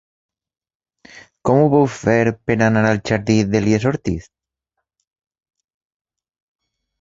Com 1.49 1.59
ho 1.65 1.67
puc 1.73 1.91
fer 1.95 2.15
per 2.49 2.55
anar 2.69 2.83
al 2.93 3.01
jardí 3.11 3.35
d'Elies 3.51 3.85
Ortiz? 3.91 4.27